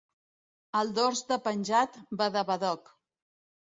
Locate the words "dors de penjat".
1.01-2.03